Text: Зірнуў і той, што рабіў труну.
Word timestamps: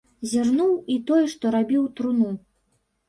Зірнуў 0.29 0.71
і 0.95 0.95
той, 1.11 1.23
што 1.35 1.45
рабіў 1.59 1.83
труну. 2.01 2.31